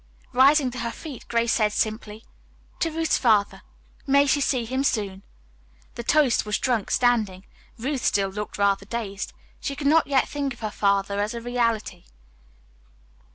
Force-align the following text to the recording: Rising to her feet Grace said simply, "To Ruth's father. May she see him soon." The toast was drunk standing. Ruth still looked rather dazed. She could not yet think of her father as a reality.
Rising 0.33 0.71
to 0.71 0.79
her 0.79 0.89
feet 0.89 1.27
Grace 1.27 1.53
said 1.53 1.71
simply, 1.71 2.25
"To 2.79 2.89
Ruth's 2.89 3.19
father. 3.19 3.61
May 4.07 4.25
she 4.25 4.41
see 4.41 4.65
him 4.65 4.83
soon." 4.83 5.21
The 5.93 6.01
toast 6.01 6.43
was 6.43 6.57
drunk 6.57 6.89
standing. 6.89 7.45
Ruth 7.77 8.03
still 8.03 8.29
looked 8.29 8.57
rather 8.57 8.87
dazed. 8.87 9.31
She 9.59 9.75
could 9.75 9.85
not 9.85 10.07
yet 10.07 10.27
think 10.27 10.55
of 10.55 10.61
her 10.61 10.71
father 10.71 11.19
as 11.21 11.35
a 11.35 11.39
reality. 11.41 12.05